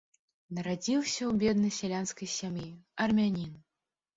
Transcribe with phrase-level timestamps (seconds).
[0.57, 2.67] Нарадзіўся ў беднай сялянскай сям'і,
[3.07, 3.53] армянін.